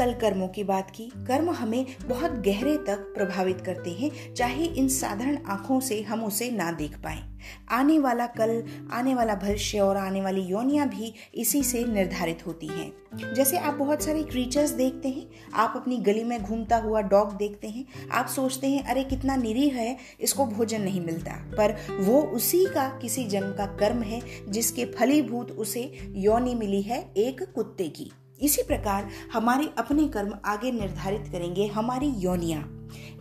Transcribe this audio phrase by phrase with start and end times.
[0.00, 4.88] कल कर्मों की बात की। कर्म हमें बहुत गहरे तक प्रभावित करते हैं, चाहे इन
[4.88, 7.36] साधारण आँखों से हम उसे ना देख पाए।
[7.70, 12.66] आने वाला कल, आने वाला भविष्य और आने वाली योनियाँ भी इसी से निर्धारित होती
[12.66, 12.92] हैं।
[13.34, 17.68] जैसे आप बहुत सारे क्रीचर्स देखते हैं, आप अपनी गली में घूमता हुआ डॉग देखते
[17.68, 22.64] हैं, आप सोचते हैं, अरे, कितना निरीह है, इसको भोजन नहीं मिलता। पर वो उसी
[22.64, 28.12] का किसी जन्म का कर्म है, जिसके फलीभूत उसे योनि मिली है एक कुत्ते की।
[28.40, 32.64] इसी प्रकार हमारे अपने कर्म आगे निर्धारित करेंगे हमारी योनिया।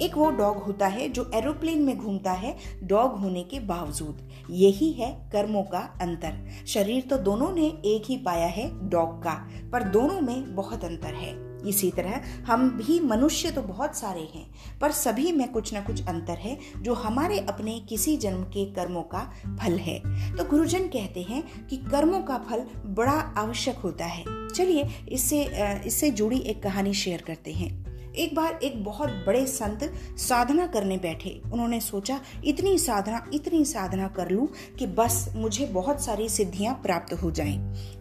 [0.00, 4.92] एक वो डॉग होता है जो एरोप्लेन में घूमता है, डॉग होने के बावजूद। यही
[4.92, 9.82] है कर्मों का अंतर। शरीर तो दोनों ने एक ही पाया है, डॉग का। पर
[9.82, 14.46] दोनों में बहुत अंतर है। इसी तरह हम भी मनुष्य तो बहुत सारे हैं,
[14.80, 19.02] पर सभी में कुछ ना कुछ अंतर है जो हमारे अपने किसी जन्म के कर्मों
[19.14, 19.98] का फल है।
[20.36, 25.42] तो गुरुजन कहते हैं कि कर्मों का फल बड़ा आवश्यक होता है। चलिए इससे
[25.86, 27.83] इससे जुड़ी एक कहानी शेयर करते हैं।
[28.16, 34.08] एक बार एक बहुत बड़े संत साधना करने बैठे। उन्होंने सोचा, इतनी साधना इतनी साधना
[34.08, 34.48] कर लूँ
[34.78, 37.58] कि बस मुझे बहुत सारी सिद्धियाँ प्राप्त हो जाएँ।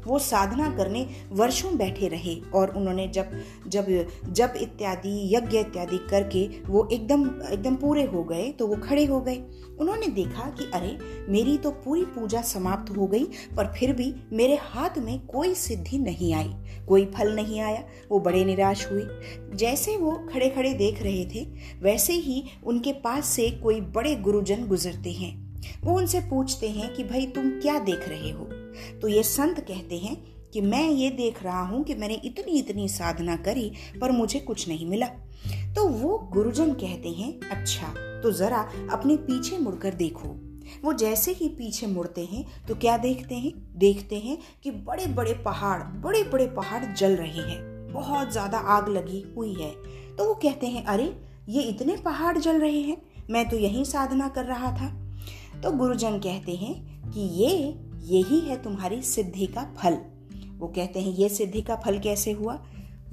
[0.07, 3.31] वो साधना करने वर्षों बैठे रहे और उन्होंने जब
[3.67, 3.85] जब
[4.29, 9.19] जब इत्यादि, यज्ञ इत्यादि करके वो एकदम एकदम पूरे हो गए तो वो खड़े हो
[9.21, 9.35] गए।
[9.79, 10.97] उन्होंने देखा कि अरे,
[11.29, 13.23] मेरी तो पूरी पूजा समाप्त हो गई,
[13.57, 16.53] पर फिर भी मेरे हाथ में कोई सिद्धि नहीं आई।
[16.87, 19.05] कोई फल नहीं आया, वो बड़े निराश हुए।
[19.55, 21.47] जैसे वो खड़े खड़े देख रहे थे,
[21.81, 27.03] वैसे ही उनके पास से कोई बड़े गुरुजन गुजरते हैं। वो उनसे पूछते हैं कि,
[27.03, 28.45] भाई, तुम क्या देख रहे हो?
[29.01, 30.17] तो ये संत कहते हैं
[30.53, 34.67] कि, मैं ये देख रहा हूँ कि मैंने इतनी इतनी साधना करी, पर मुझे कुछ
[34.67, 35.07] नहीं मिला।
[35.75, 37.87] तो वो गुरुजन कहते हैं अच्छा
[38.21, 40.27] तो जरा अपने पीछे मुड़कर देखो।
[40.83, 43.51] वो जैसे ही पीछे मुड़ते हैं तो क्या देखते हैं?
[43.75, 48.89] देखते हैं कि बड़े बड़े पहाड़ बड़े बड़े पहाड़ जल रहे हैं। बहुत ज़्यादा आग
[48.89, 49.71] लगी हुई है।
[50.15, 54.27] तो वो कहते हैं, अरे, ये इतने पहाड़ जल रहे हैं। मैं तो यही साधना
[54.27, 55.13] कर रहा था।
[55.61, 59.97] तो गुरुजन कहते हैं कि ये, यही है तुम्हारी सिद्धि का फल।
[60.57, 62.63] वो कहते हैं, ये सिद्धि का फल कैसे हुआ?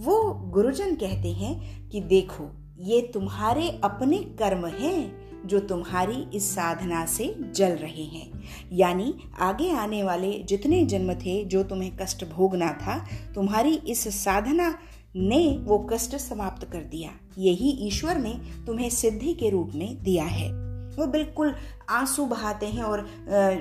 [0.00, 7.04] वो गुरुजन कहते हैं कि देखो, ये तुम्हारे अपने कर्म हैं। जो तुम्हारी इस साधना
[7.06, 8.42] से जल रहे हैं।
[8.72, 12.98] यानी आगे आने वाले जितने जन्म थे जो तुम्हें कष्ट भोगना था,
[13.34, 14.78] तुम्हारी इस साधना
[15.16, 20.24] ने वो कष्ट समाप्त कर दिया। यही ईश्वर ने तुम्हें सिद्धि के रूप में दिया
[20.24, 20.48] है।
[20.90, 21.54] वो बिल्कुल
[21.90, 23.08] आँसू बहाते हैं और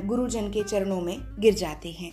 [0.05, 2.11] गुरुजन के चरणों में गिर जाते हैं।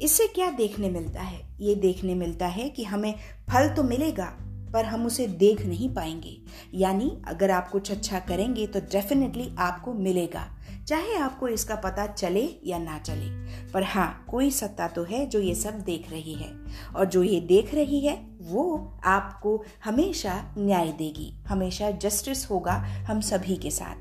[0.00, 1.40] इससे क्या देखने मिलता है?
[1.60, 3.14] ये देखने मिलता है कि हमें
[3.50, 4.36] फल तो मिलेगा
[4.76, 6.38] पर हम उसे देख नहीं पाएँगे।
[6.74, 10.52] यानी, अगर आप कुछ अच्छा करेंगे तो डेफिनेटली आपको मिलेगा।
[10.86, 15.40] चाहे आपको इसका पता चले या ना चले। पर हाँ कोई सत्ता तो है जो
[15.40, 16.52] ये सब देख रही है।
[16.96, 22.72] और जो ये देख रही है, वो आपको हमेशा न्याय देगी। हमेशा जस्टिस होगा
[23.10, 23.96] हम सभी के साथ।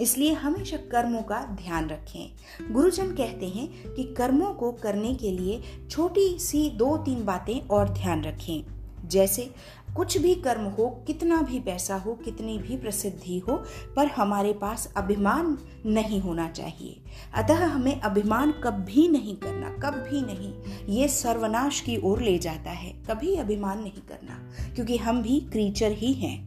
[0.00, 2.36] इसलिए हमेशा कर्मों का ध्यान रखें।
[2.72, 7.88] गुरुजन कहते हैं कि कर्मों को करने के लिए छोटी सी दो तीन बातें और
[7.88, 8.64] ध्यान रखें।
[9.08, 9.50] जैसे
[9.96, 13.64] कुछ भी कर्म हो, कितना भी पैसा हो, कितनी भी प्रसिद्धि हो,
[13.96, 17.00] पर हमारे पास अभिमान नहीं होना चाहिए।
[17.34, 20.54] अतः हमें अभिमान कभी नहीं करना, कभी नहीं।
[20.94, 25.92] ये सर्वनाश की ओर ले जाता है, कभी अभिमान नहीं करना, क्योंकि हम भी क्रीचर
[25.92, 26.45] ही हैं।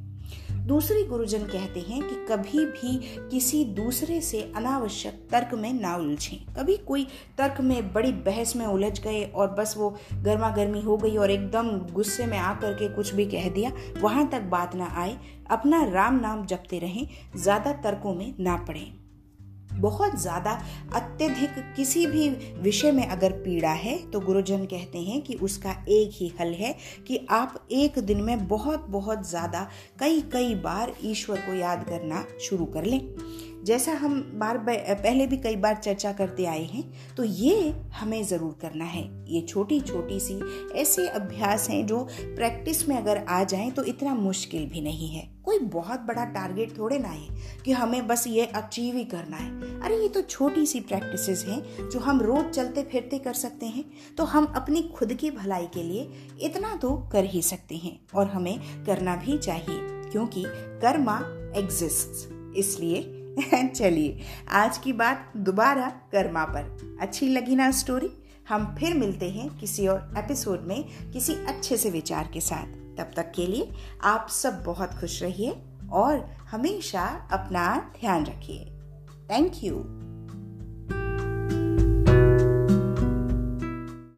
[0.69, 2.97] दूसरी गुरुजन कहते हैं कि कभी भी
[3.31, 7.07] किसी दूसरे से अनावश्यक तर्क में ना उलझें। कभी कोई
[7.37, 9.89] तर्क में बड़ी बहस में उलझ गए और बस वो
[10.23, 13.71] गर्मा गर्मी हो गई और एकदम गुस्से में आकर के कुछ भी कह दिया,
[14.01, 15.17] वहाँ तक बात ना आए,
[15.51, 19.08] अपना राम नाम जपते रहें, ज़्यादा तर्कों में ना पड़ें।
[19.79, 20.51] बहुत ज़्यादा
[20.93, 22.29] अत्यधिक किसी भी
[22.61, 26.75] विषय में अगर पीड़ा है तो गुरुजन कहते हैं कि उसका एक ही हल है
[27.07, 29.67] कि आप एक दिन में बहुत बहुत ज़्यादा
[29.99, 32.99] कई कई बार ईश्वर को याद करना शुरू कर लें।
[33.65, 36.83] जैसा हम बार पहले भी कई बार चर्चा करते आए हैं
[37.15, 40.39] तो ये हमें ज़रूर करना है। ये छोटी छोटी सी
[40.75, 45.27] ऐसे अभ्यास हैं जो प्रैक्टिस में अगर आ जाएँ तो इतना मुश्किल भी नहीं है।
[45.45, 49.79] कोई बहुत बड़ा टारगेट थोड़े ना है कि हमें बस ये अचीव ही करना है।
[49.81, 53.85] अरे, ये तो छोटी सी प्रैक्टिसेस हैं जो हम रोज चलते फिरते कर सकते हैं
[54.17, 56.09] तो हम अपनी खुद की भलाई के लिए
[56.41, 59.79] इतना तो कर ही सकते हैं और हमें करना भी चाहिए,
[60.11, 60.43] क्योंकि
[60.81, 61.19] कर्मा
[61.57, 63.01] एग्जिस्ट इसलिए
[63.75, 64.19] चलिए,
[64.51, 69.87] आज की बात दोबारा कर्मा पर। अच्छी लगी ना स्टोरी हम फिर मिलते हैं किसी
[69.87, 72.65] और एपिसोड में किसी अच्छे से विचार के साथ।
[72.97, 73.71] तब तक के लिए
[74.03, 75.61] आप सब बहुत खुश रहिए
[75.91, 78.65] और हमेशा अपना ध्यान रखिए।
[79.31, 79.75] Thank you